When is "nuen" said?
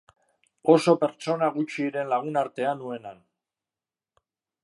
2.81-3.05